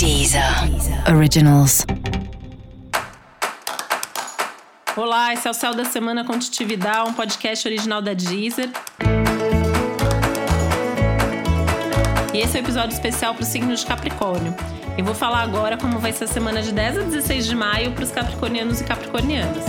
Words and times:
Deezer 0.00 0.42
Originals. 1.14 1.84
Olá, 4.96 5.34
esse 5.34 5.46
é 5.46 5.50
o 5.50 5.52
Céu 5.52 5.74
da 5.74 5.84
Semana 5.84 6.24
com 6.24 6.38
Titividade, 6.38 7.10
um 7.10 7.12
podcast 7.12 7.68
original 7.68 8.00
da 8.00 8.14
Deezer. 8.14 8.70
E 12.32 12.38
esse 12.38 12.56
é 12.56 12.60
o 12.60 12.62
um 12.62 12.64
episódio 12.64 12.94
especial 12.94 13.34
para 13.34 13.42
o 13.42 13.46
signo 13.46 13.76
de 13.76 13.84
Capricórnio. 13.84 14.56
Eu 14.96 15.04
vou 15.04 15.14
falar 15.14 15.42
agora 15.42 15.76
como 15.76 15.98
vai 15.98 16.14
ser 16.14 16.24
a 16.24 16.28
semana 16.28 16.62
de 16.62 16.72
10 16.72 16.96
a 16.96 17.02
16 17.02 17.44
de 17.44 17.54
maio 17.54 17.92
para 17.92 18.04
os 18.04 18.10
capricornianos 18.10 18.80
e 18.80 18.84
capricornianas. 18.84 19.64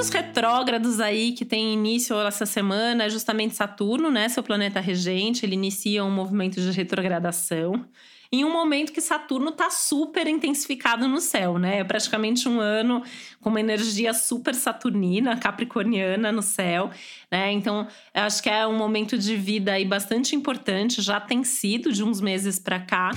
Dos 0.00 0.08
retrógrados 0.08 0.98
aí 0.98 1.32
que 1.32 1.44
tem 1.44 1.74
início 1.74 2.18
essa 2.22 2.46
semana 2.46 3.04
é 3.04 3.10
justamente 3.10 3.54
Saturno, 3.54 4.10
né? 4.10 4.30
Seu 4.30 4.42
planeta 4.42 4.80
regente. 4.80 5.44
Ele 5.44 5.52
inicia 5.52 6.02
um 6.02 6.10
movimento 6.10 6.58
de 6.58 6.70
retrogradação 6.70 7.84
em 8.32 8.42
um 8.42 8.50
momento 8.50 8.94
que 8.94 9.00
Saturno 9.02 9.50
está 9.50 9.68
super 9.68 10.26
intensificado 10.26 11.06
no 11.06 11.20
céu, 11.20 11.58
né? 11.58 11.80
É 11.80 11.84
praticamente 11.84 12.48
um 12.48 12.60
ano 12.60 13.02
com 13.42 13.50
uma 13.50 13.60
energia 13.60 14.14
super 14.14 14.54
saturnina, 14.54 15.36
capricorniana 15.36 16.32
no 16.32 16.40
céu, 16.40 16.90
né? 17.30 17.52
Então, 17.52 17.86
acho 18.14 18.42
que 18.42 18.48
é 18.48 18.66
um 18.66 18.78
momento 18.78 19.18
de 19.18 19.36
vida 19.36 19.72
aí 19.72 19.84
bastante 19.84 20.34
importante, 20.34 21.02
já 21.02 21.20
tem 21.20 21.44
sido 21.44 21.92
de 21.92 22.02
uns 22.02 22.22
meses 22.22 22.58
para 22.58 22.80
cá. 22.80 23.10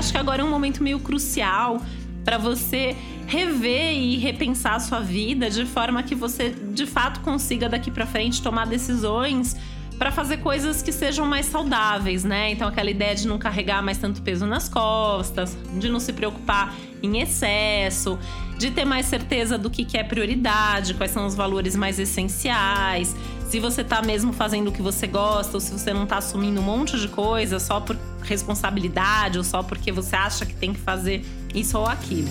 Acho 0.00 0.12
que 0.12 0.18
agora 0.18 0.40
é 0.40 0.44
um 0.44 0.50
momento 0.50 0.82
meio 0.82 0.98
crucial 0.98 1.78
para 2.24 2.38
você 2.38 2.96
rever 3.26 3.92
e 3.92 4.16
repensar 4.16 4.76
a 4.76 4.80
sua 4.80 5.00
vida 5.00 5.50
de 5.50 5.66
forma 5.66 6.02
que 6.02 6.14
você 6.14 6.50
de 6.72 6.86
fato 6.86 7.20
consiga 7.20 7.68
daqui 7.68 7.90
para 7.90 8.06
frente 8.06 8.42
tomar 8.42 8.66
decisões 8.66 9.54
para 9.98 10.10
fazer 10.10 10.38
coisas 10.38 10.80
que 10.80 10.90
sejam 10.90 11.26
mais 11.26 11.44
saudáveis, 11.44 12.24
né? 12.24 12.50
Então 12.50 12.66
aquela 12.66 12.90
ideia 12.90 13.14
de 13.14 13.28
não 13.28 13.38
carregar 13.38 13.82
mais 13.82 13.98
tanto 13.98 14.22
peso 14.22 14.46
nas 14.46 14.70
costas, 14.70 15.54
de 15.78 15.90
não 15.90 16.00
se 16.00 16.14
preocupar 16.14 16.74
em 17.02 17.20
excesso, 17.20 18.18
de 18.58 18.70
ter 18.70 18.86
mais 18.86 19.04
certeza 19.04 19.58
do 19.58 19.68
que 19.68 19.98
é 19.98 20.02
prioridade, 20.02 20.94
quais 20.94 21.10
são 21.10 21.26
os 21.26 21.34
valores 21.34 21.76
mais 21.76 21.98
essenciais, 21.98 23.14
se 23.50 23.60
você 23.60 23.84
tá 23.84 24.00
mesmo 24.00 24.32
fazendo 24.32 24.68
o 24.68 24.72
que 24.72 24.80
você 24.80 25.06
gosta 25.06 25.58
ou 25.58 25.60
se 25.60 25.70
você 25.70 25.92
não 25.92 26.06
tá 26.06 26.16
assumindo 26.16 26.58
um 26.58 26.64
monte 26.64 26.98
de 26.98 27.08
coisa 27.08 27.58
só 27.58 27.80
por 27.80 27.98
responsabilidade 28.22 29.38
ou 29.38 29.44
só 29.44 29.62
porque 29.62 29.90
você 29.90 30.16
acha 30.16 30.46
que 30.46 30.54
tem 30.54 30.72
que 30.72 30.80
fazer 30.80 31.24
isso 31.54 31.78
ou 31.78 31.86
aquilo. 31.86 32.28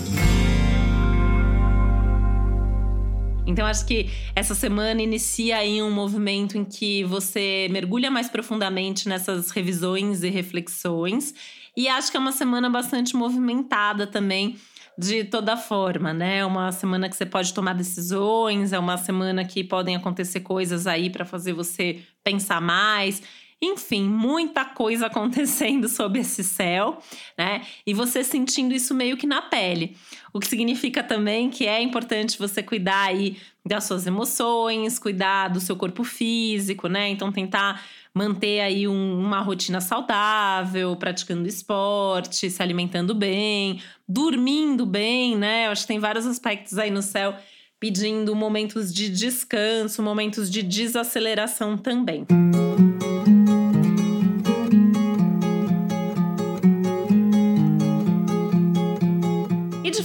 Então, 3.46 3.66
acho 3.66 3.84
que 3.84 4.08
essa 4.34 4.54
semana 4.54 5.02
inicia 5.02 5.56
aí 5.56 5.82
um 5.82 5.90
movimento 5.90 6.56
em 6.56 6.64
que 6.64 7.02
você 7.04 7.68
mergulha 7.70 8.10
mais 8.10 8.28
profundamente 8.28 9.08
nessas 9.08 9.50
revisões 9.50 10.22
e 10.22 10.28
reflexões. 10.28 11.34
E 11.76 11.88
acho 11.88 12.10
que 12.10 12.16
é 12.16 12.20
uma 12.20 12.32
semana 12.32 12.70
bastante 12.70 13.16
movimentada 13.16 14.06
também, 14.06 14.56
de 14.96 15.24
toda 15.24 15.56
forma, 15.56 16.12
né? 16.12 16.38
É 16.38 16.44
uma 16.44 16.70
semana 16.70 17.08
que 17.08 17.16
você 17.16 17.26
pode 17.26 17.52
tomar 17.52 17.74
decisões, 17.74 18.72
é 18.72 18.78
uma 18.78 18.96
semana 18.96 19.44
que 19.44 19.64
podem 19.64 19.96
acontecer 19.96 20.40
coisas 20.40 20.86
aí 20.86 21.10
para 21.10 21.24
fazer 21.24 21.52
você 21.52 22.00
pensar 22.22 22.60
mais. 22.60 23.22
Enfim, 23.62 24.04
muita 24.04 24.64
coisa 24.64 25.06
acontecendo 25.08 25.88
sob 25.88 26.18
esse 26.18 26.42
céu, 26.42 27.00
né? 27.36 27.62
E 27.86 27.92
você 27.92 28.24
sentindo 28.24 28.74
isso 28.74 28.94
meio 28.94 29.16
que 29.16 29.26
na 29.26 29.42
pele. 29.42 29.96
O 30.32 30.40
que 30.40 30.46
significa 30.46 31.02
também 31.02 31.50
que 31.50 31.66
é 31.66 31.82
importante 31.82 32.38
você 32.38 32.62
cuidar 32.62 33.08
aí 33.08 33.36
das 33.66 33.84
suas 33.84 34.06
emoções, 34.06 34.98
cuidar 34.98 35.48
do 35.48 35.60
seu 35.60 35.76
corpo 35.76 36.02
físico, 36.04 36.88
né? 36.88 37.08
Então 37.08 37.30
tentar 37.30 37.84
manter 38.14 38.60
aí 38.60 38.88
um, 38.88 39.20
uma 39.20 39.40
rotina 39.40 39.80
saudável, 39.80 40.96
praticando 40.96 41.46
esporte, 41.46 42.50
se 42.50 42.62
alimentando 42.62 43.14
bem, 43.14 43.82
dormindo 44.08 44.86
bem, 44.86 45.36
né? 45.36 45.66
Eu 45.66 45.72
acho 45.72 45.82
que 45.82 45.88
tem 45.88 45.98
vários 45.98 46.26
aspectos 46.26 46.78
aí 46.78 46.90
no 46.90 47.02
céu 47.02 47.36
pedindo 47.78 48.34
momentos 48.34 48.92
de 48.92 49.08
descanso, 49.08 50.02
momentos 50.02 50.50
de 50.50 50.62
desaceleração 50.62 51.78
também. 51.78 52.26
Música 52.30 52.69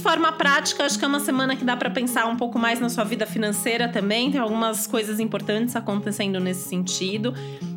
forma 0.06 0.30
prática, 0.30 0.84
acho 0.84 0.96
que 0.96 1.04
é 1.04 1.08
uma 1.08 1.18
semana 1.18 1.56
que 1.56 1.64
dá 1.64 1.76
para 1.76 1.90
pensar 1.90 2.26
um 2.26 2.36
pouco 2.36 2.60
mais 2.60 2.78
na 2.78 2.88
sua 2.88 3.02
vida 3.02 3.26
financeira 3.26 3.88
também. 3.88 4.30
Tem 4.30 4.40
algumas 4.40 4.86
coisas 4.86 5.18
importantes 5.18 5.74
acontecendo 5.74 6.38
nesse 6.38 6.68
sentido. 6.68 7.34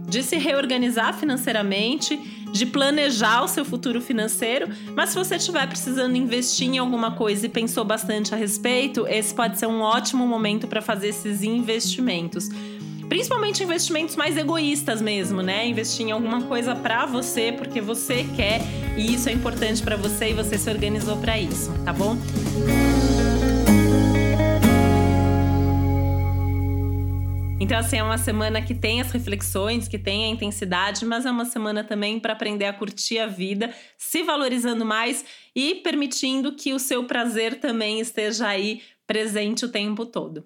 De 0.07 0.21
se 0.21 0.37
reorganizar 0.37 1.11
financeiramente, 1.15 2.15
de 2.51 2.67
planejar 2.67 3.43
o 3.43 3.47
seu 3.47 3.65
futuro 3.65 3.99
financeiro. 3.99 4.69
Mas 4.95 5.09
se 5.09 5.15
você 5.15 5.37
estiver 5.37 5.67
precisando 5.67 6.15
investir 6.15 6.67
em 6.67 6.77
alguma 6.77 7.13
coisa 7.13 7.47
e 7.47 7.49
pensou 7.49 7.83
bastante 7.83 8.31
a 8.31 8.37
respeito, 8.37 9.07
esse 9.07 9.33
pode 9.33 9.57
ser 9.57 9.65
um 9.65 9.81
ótimo 9.81 10.27
momento 10.27 10.67
para 10.67 10.83
fazer 10.83 11.07
esses 11.07 11.41
investimentos. 11.41 12.47
Principalmente 13.09 13.63
investimentos 13.63 14.15
mais 14.15 14.37
egoístas 14.37 15.01
mesmo, 15.01 15.41
né? 15.41 15.67
Investir 15.67 16.05
em 16.05 16.11
alguma 16.11 16.43
coisa 16.43 16.75
para 16.75 17.07
você, 17.07 17.51
porque 17.51 17.81
você 17.81 18.23
quer 18.35 18.61
e 18.95 19.15
isso 19.15 19.27
é 19.27 19.31
importante 19.31 19.81
para 19.81 19.95
você 19.95 20.29
e 20.29 20.33
você 20.33 20.59
se 20.59 20.69
organizou 20.69 21.17
para 21.17 21.37
isso, 21.39 21.73
tá 21.83 21.91
bom? 21.91 22.15
Então, 27.59 27.79
assim, 27.79 27.97
é 27.97 28.03
uma 28.03 28.17
semana 28.17 28.61
que 28.61 28.75
tem 28.75 29.01
as 29.01 29.11
reflexões, 29.11 29.87
que 29.87 29.97
tem 29.97 30.25
a 30.25 30.27
intensidade, 30.27 31.03
mas 31.03 31.25
é 31.25 31.31
uma 31.31 31.45
semana 31.45 31.83
também 31.83 32.19
para 32.19 32.33
aprender 32.33 32.65
a 32.65 32.73
curtir 32.73 33.17
a 33.17 33.27
vida, 33.27 33.73
se 33.97 34.21
valorizando 34.21 34.85
mais 34.85 35.25
e 35.55 35.75
permitindo 35.75 36.55
que 36.55 36.73
o 36.73 36.79
seu 36.79 37.03
prazer 37.05 37.59
também 37.59 37.99
esteja 37.99 38.47
aí 38.47 38.81
presente 39.07 39.65
o 39.65 39.69
tempo 39.69 40.05
todo. 40.05 40.45